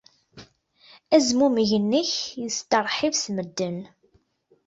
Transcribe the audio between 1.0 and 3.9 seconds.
Azmumeg-nnek yesteṛḥib s medden.